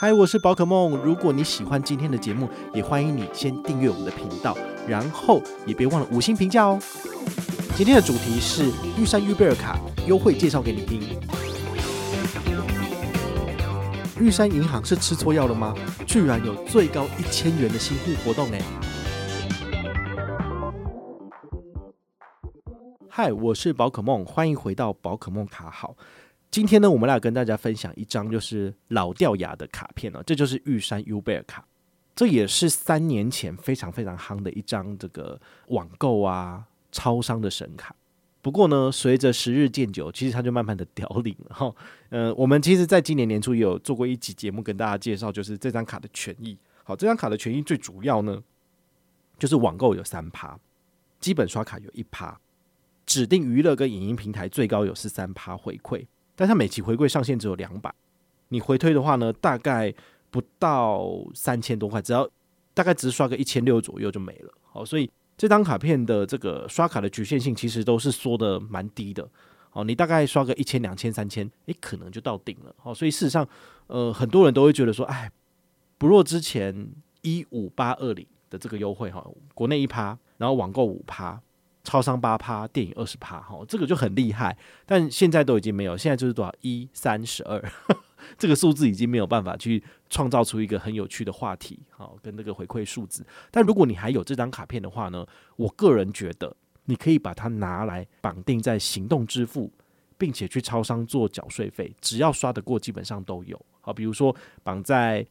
[0.00, 0.96] 嗨，我是宝可梦。
[0.98, 6.78] 如果你喜欢今天的节目，也欢迎你先订阅我们的频道，然后也别忘了五星评价哦。
[7.74, 9.76] 今天的主题是玉山优贝尔卡
[10.06, 11.02] 优惠介绍给你听。
[14.20, 15.74] 玉山银行是吃错药了吗？
[16.06, 18.58] 居然有最高一千元的新户活动呢！
[23.08, 25.96] 嗨，我是宝可梦，欢迎回到宝可梦卡好。
[26.50, 31.64] 今天呢，我们来跟大家分享一张就是老掉牙的卡片呢，这就是玉山优贝尔卡，
[32.16, 37.94] 这也是三年前非常非常夯的一张这个网购啊超商的神卡。
[38.40, 41.74] 不过呢，随着时日渐久，其实它就慢慢的凋零了哈。
[42.08, 46.56] 呃，我们其实在今年年初也有做过一集节目跟大家介绍，就是这张卡的权益。
[46.82, 48.42] 好，这张卡的权益最主要呢，
[49.38, 50.58] 就是网购有三趴，
[51.20, 52.40] 基本刷卡有一趴，
[53.04, 56.06] 指定娱乐跟影音平台最高有十三趴回馈。
[56.38, 57.92] 但它每期回馈上限只有两百，
[58.50, 59.92] 你回推的话呢，大概
[60.30, 62.30] 不到三千多块，只要
[62.72, 64.52] 大概只刷个一千六左右就没了。
[64.62, 69.28] 好，所以这张卡片的这个刷卡的局限性其实都是缩的蛮低的。
[69.70, 72.72] 好，你大概刷个一千、两千、三千，诶，可能就到顶了。
[72.78, 73.44] 好，所以事实上，
[73.88, 75.28] 呃，很多人都会觉得说，哎，
[75.98, 76.88] 不若之前
[77.22, 81.42] 一五八二零的这个优惠哈，国内一趴，然后网购五趴。
[81.88, 84.54] 超商八趴，电影二十趴，哈，这个就很厉害。
[84.84, 87.58] 但现在都已经没有，现在就是多少一三十二，
[88.36, 93.24] 这个数字已经没有办法去创造出一个很有趣的话题，好，跟那个回馈数字。
[93.50, 99.72] 但如果你还有这张卡片的话呢，我个人觉得你可以把它拿来绑定在行动支付，
[100.18, 103.58] 并且去超商做缴税费，只要刷得过，基本上都有。
[103.80, 105.26] 好，比如说绑在。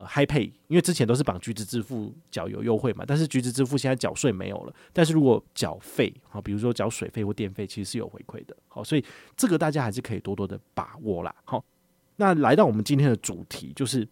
[0.00, 4.72] HiPay，因为之前都是绑橘子支付缴有优惠嘛，但是橘子支付现在缴税没有了。
[4.92, 8.56] 但是如果缴费，好，比如说缴水费或电费，其实是有回馈的。
[8.68, 9.04] 好，所以
[9.36, 11.34] 这个大家还是可以多多的把握啦。
[11.44, 11.64] 好，
[12.16, 14.06] 那来到我们今天的主题，就是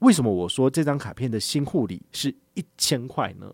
[0.00, 3.50] 为什么我说这张卡片的新护理是一千块呢？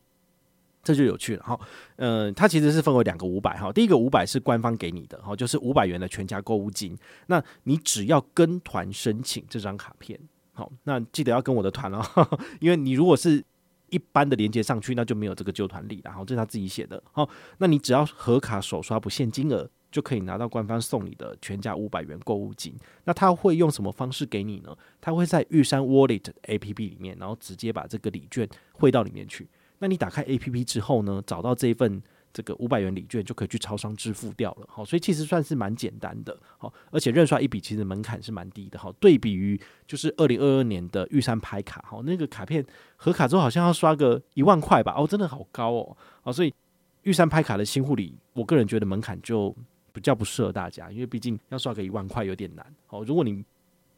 [0.83, 1.45] 这就有趣了。
[1.45, 1.61] 好，
[1.97, 6.99] 嗯，它其实是分为两个五百哈，第一个五百是官方给你的，好，就是五百元的全家购物金。
[7.27, 10.19] 那你只要跟团申请这张卡片。
[10.59, 12.03] 好，那记得要跟我的团哦，
[12.59, 13.45] 因为你如果是
[13.91, 17.01] 一般的连接上去，那就没有这个旧团礼，然后这是他自己写的。
[17.13, 22.75] 好，那你只要核卡首刷不限金额，就可以拿到官方送你的全家五百元购物金。
[23.05, 24.77] 那他会用什么方式给你呢？
[25.01, 29.49] 他会在玉山 Wallet APP 里面，然后直接把这个礼券汇到里面去。
[29.79, 32.03] 那你打开 APP 之后呢，找到这一份。
[32.39, 46.55] 这个五百元礼券就可以去超商支付掉了，好，所以其实算是蛮简单的，好，而且认刷一笔其实门槛是蛮低的，好，对比于就是二零二二年的玉山拍卡，好，那个卡片核卡之后好像要刷个一万块吧，哦，真的好高哦，好，所以
[47.03, 49.53] 玉山拍卡的新户礼，我个人觉得门槛就
[49.93, 53.45] 比较不适合大家，因为毕竟要刷个一万块有点难，好，如果你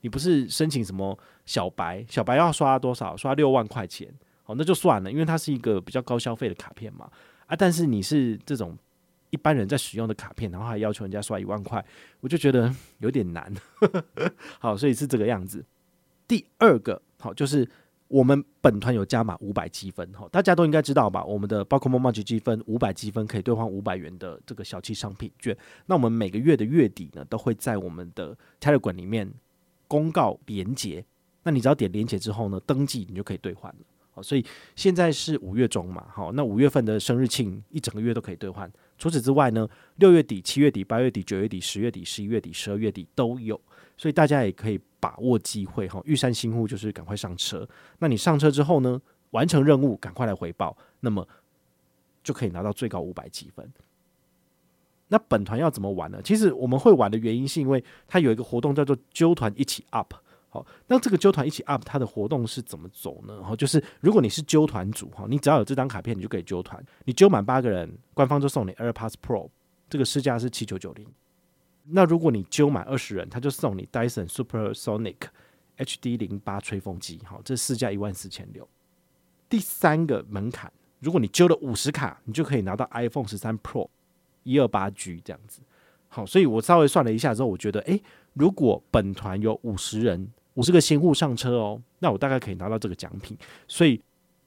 [0.01, 3.15] 你不是申请什么小白，小白要刷多少？
[3.15, 4.09] 刷六万块钱，
[4.45, 7.07] 好，那就算了，因为它是一个比较高消费的卡片嘛。
[7.51, 7.57] 啊！
[7.59, 8.79] 但是你是这种
[9.31, 11.85] 一般人在使用的卡片，然后还要求人家刷一万块，
[12.21, 13.53] 我就觉得有点难。
[14.61, 15.65] 好，所以是这个样子。
[16.29, 17.69] 第二个好，就是
[18.07, 21.25] 我们本团有加码五百积分，哈，大家都应该知道吧？
[21.25, 25.57] 我们的宝可孟麻吉积分五百积分可以兑换五百元的这个小气商品券。
[25.87, 29.29] 那我们每个月的月底呢，都会在我们的 Telegram 里面
[29.89, 31.05] 公告连结。
[31.43, 33.81] 那你只要点连结之后呢，登记你就可以兑换了。
[34.23, 34.45] 所以
[34.77, 38.71] 现在是五月中嘛，好，那五月份的生日庆一整个月都可以兑换。
[38.99, 43.59] 除此之外呢，六月底、七月底、八月底、九月底、十月底、十一月底、十二月底都有，
[43.97, 46.01] 所以大家也可以把握机会哈。
[46.05, 47.67] 玉山新户就是赶快上车，
[47.99, 51.27] 那你上车之后呢，完成任务赶快来回报，那么
[52.23, 53.73] 就可以拿到最高五百积分。
[55.09, 56.21] 那本团要怎么玩呢？
[56.23, 60.07] 其实我们会玩的原因是因为它有一个活动叫做揪团一起 UP。
[60.53, 63.41] 好，那这个揪团一起 UP，它的活动是怎么走呢？
[63.41, 66.85] 哈，就是如果你是揪团组哈，你只要有这张卡片，你就可以揪团。
[67.05, 69.49] 你揪满八个人，官方就送你 AirPods Pro，
[69.89, 71.07] 这个市价是七九九零。
[71.85, 75.19] 那如果你揪满二十人，他就送你 Dyson Supersonic
[75.79, 78.69] HD 零八吹风机，好，这市价一万四千六。
[79.49, 83.89] 第三个门槛，如果你揪了五十卡，你就可以拿到 iPhone 十三 Pro
[84.43, 85.61] 一二八 G 这样子。
[86.09, 90.29] 好，所以我稍微算了一下之后，我觉得，诶，如果本团有五十人。
[90.55, 93.37] 五十个新户上车哦，那我大概可以拿到这个奖品，
[93.69, 94.01] 所以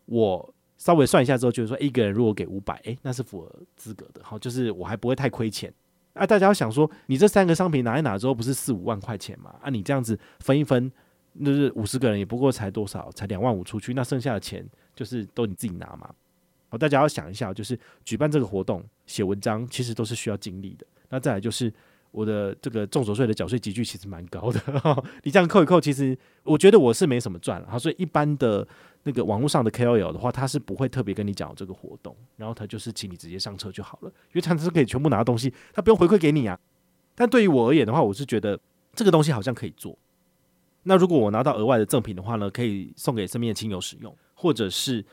[0.06, 5.74] 我稍微算一下之后，就是说一个人如果给五百，诶，那是符合资格的，好，就是我还不会太亏钱。
[6.14, 9.56] 啊，大家要想说，你这三个商品拿一拿之后，不是四五万块钱嘛？
[9.62, 10.92] 啊，你这样子分一分，
[11.44, 14.64] 就是五十个人也不过才多少，才两万五出去，那剩下的钱
[14.94, 16.14] 就是都你自己拿嘛。
[16.70, 20.86] 好，大家要想一下，就是举办这个活动、写文章，其实都是需要精力的。
[21.10, 21.74] 那再来就是。
[22.14, 24.62] 我的这个综所税的缴税级距其实蛮高的，
[25.24, 27.60] 你这样扣一扣，其实我觉得我是没什么赚。
[27.60, 28.66] 了，所以一般的
[29.02, 36.60] 那个网络上的 KOL 的话，他是不会特别跟你讲这个活动，然后他就是请你直接上车就好了，因为他是可以全部拿东西，他不用回馈给你啊。
[37.16, 38.60] 但对于我而言的话，我是觉得
[38.94, 39.98] 这个东西好像可以做。
[40.84, 45.04] 那如果我拿到额外的赠品的话呢，可以送给身边的亲友使用，或者是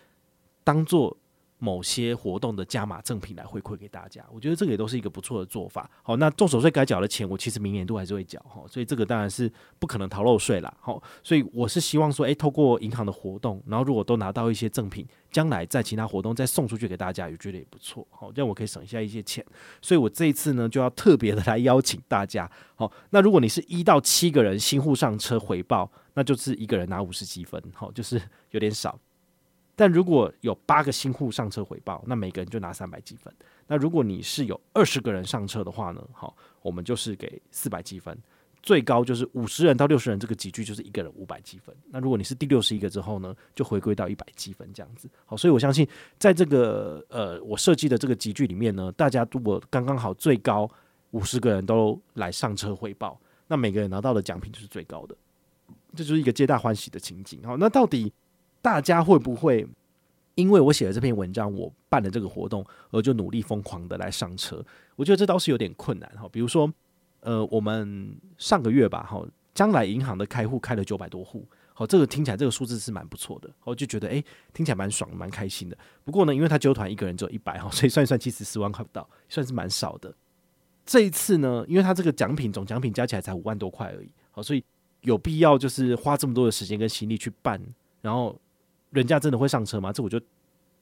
[0.63, 1.17] 当做。
[1.61, 5.89] 某些活动的加码赠品来回馈给大家，我觉得这个也都是一个不错的做法。
[6.03, 10.75] 好，那重手税该缴的钱，我其实明年都还是会缴哈，所以这个当然是不可能逃漏税啦。
[10.81, 18.07] 好，所以我是希望说，诶，透过银行的活动，然后如果都拿到一些赠品，将来在其他活动再送出去给大家，也觉得也不错。
[18.11, 19.45] 好，这样我可以省下一些钱。
[19.83, 22.51] 所以我这一次呢，就要特别的来邀请大家。
[22.75, 28.21] 好，那如果你是一到七个人新户上车回报，那就是一个人拿五十积分，好，就是
[28.53, 28.99] 有点少。
[29.81, 33.35] 但如果有八个新户上车回报，那每个人就拿三百积分。
[33.67, 36.07] 那如果你是有二十个人上车的话呢？
[36.13, 38.15] 好，我们就是给四百积分，
[38.63, 41.75] 最高就是五十人到六十人这个集聚就是一个人五百积分。
[41.89, 45.09] 那如果你是第六十一个之后呢，就回归到一百积分这样子。
[45.25, 45.89] 好，所以我相信
[46.19, 50.71] 在这个呃我设计的这个集聚里面呢，大家如果刚刚好最高
[51.13, 55.17] 五十个人都来上车回报，那每个人拿到的奖品就是最高的，
[55.97, 57.41] 这就是一个皆大欢喜的情景。
[57.45, 58.13] 好，那到底？
[58.63, 59.67] 大家会不会
[60.35, 64.65] 因为我写了这篇文章，我办了这个活动，而就努力疯狂的来上车？
[64.97, 66.29] 我觉得这倒是有点困难哈。
[66.31, 66.73] 比如说，
[67.21, 69.23] 呃，我们上个月吧，哈，
[69.53, 74.25] 将来银行的开户开了九百多户，好，这个听起来这个数字是蛮不错的，我就觉得诶，
[74.55, 75.77] 听起来蛮爽，蛮开心的。
[76.05, 80.15] 不过呢，因为他揪团一个人只有一百哈，所以算一算其实十万块不到，算是蛮少的。
[80.87, 84.65] 这一次呢，因为他这个奖品总奖品加起来才五万多块而已，好，所以
[85.03, 87.61] 有必要就是花这么多的时间跟心力去办，
[88.01, 88.39] 然后。
[88.91, 89.93] 人家真的会上车吗？
[89.93, 90.21] 这我就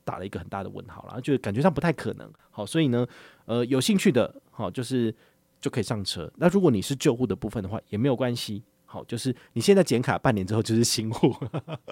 [0.05, 2.31] 打了一个很大的问号了，就感觉上不太可能。
[2.50, 3.06] 好，所以呢，
[3.44, 5.14] 呃，有兴趣的，好，就是
[5.60, 6.31] 就可以上车。
[6.37, 8.62] 那如果你是旧户的部分的话，也没有关系。
[8.87, 11.31] 好，就是你现在剪卡半年之后就是新户。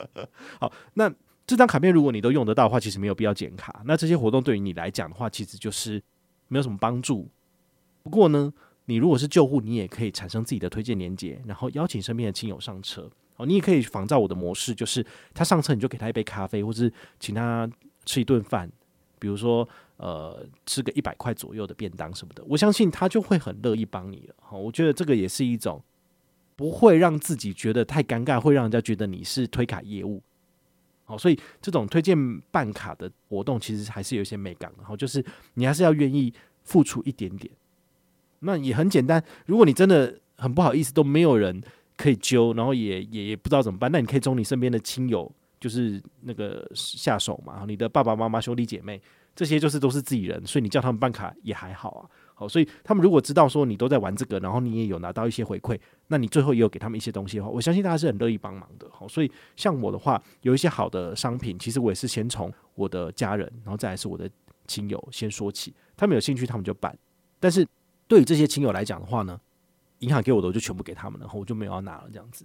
[0.58, 1.12] 好，那
[1.46, 3.82] 这张卡片如果你都用得到的话，其实没有必要剪卡。
[3.84, 6.02] 那这些活动对于你来讲的话，其实就是
[6.48, 7.28] 没有什么帮助。
[8.02, 8.50] 不过呢，
[8.86, 13.10] 你如果是旧户，你也可以产生自己的推荐连接，然后邀请身边的亲友上车。
[13.36, 15.04] 哦，你也可以仿照我的模式，就是
[15.34, 16.90] 他上车你就给他一杯咖啡，或是
[17.20, 17.68] 请他
[18.04, 18.70] 吃一顿饭，
[19.18, 19.68] 比如说
[19.98, 24.34] 呃吃个一百块左右的便当什么的，我相信他就会很乐意帮你了。
[24.40, 25.82] 好，我觉得这个也是一种
[26.56, 30.22] 不会让自己觉得太尴尬，会让人家觉得你是推卡业务。
[31.04, 35.24] 好，所以这种推荐办卡的活动其实还是有一些美感，然后就是
[35.54, 36.32] 你还是要愿意
[36.64, 37.52] 付出一点点。
[38.40, 41.62] 那也很简单，如果你真的很不好意思，都没有人。
[41.96, 43.90] 可以揪，然后也也也不知道怎么办。
[43.90, 47.64] 那你可以从你身边的亲友，就是那个下手嘛。
[47.66, 49.00] 你的爸爸妈妈、兄弟姐妹，
[49.34, 52.10] 这些就是都是自己人，所以你叫他们办卡也还好啊。
[52.34, 55.78] 好，所以他们如果知道说你都在玩这个，然后你也有拿到一些回馈，
[56.08, 58.86] 那你最后也有给他们一些东西的话，我相信大家是很乐意帮忙的。
[58.92, 64.28] 好，所以像我的话，有一些好的商品，其实我也是先从我的家人，然后再来是我的
[64.66, 66.94] 亲友先说起，他们有兴趣，他们就办。
[67.40, 67.66] 但是
[68.06, 69.40] 对于这些亲友来讲的话呢，
[70.00, 72.44] 银行给我的我就全部给他们，然后我就没有要拿了，这样子，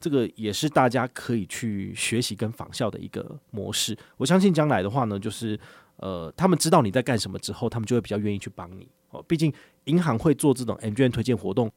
[0.00, 3.96] 这个也是大家可以去学习跟仿效的一个模式。
[4.16, 5.58] 我相信将来的话呢，就是
[5.96, 9.22] 呃，他们知道你在干什么之后，他们就会比较愿意去帮你哦。
[9.28, 9.52] 毕竟
[9.84, 11.70] 银行会做这种 M 券推荐活动，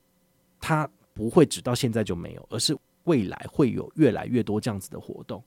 [0.60, 5.44] 它不会只到现在就没有，而是未来会有越来越多这样子的活动。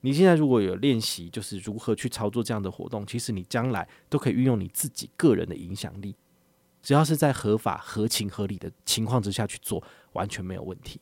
[0.00, 6.14] 你现在如果有练习，就是如何去操作这样的活动，其实你将来都可以运用你自己个人的影响力。
[6.82, 11.00] 只要是在合法、合情、合理的情况之下去做，完全没有问题。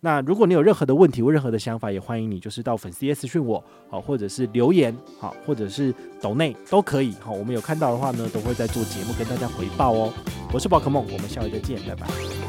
[0.00, 10.14] 那如果你有任何的问题或任何的想法，也欢迎你就是到粉丝页私讯我，好，或者是留言，好，或者是抖内都可以，好，我们有看到的话呢，都会在做节目跟大家回报哦。
[10.52, 12.47] 我是宝可梦，我们下回再见，拜拜。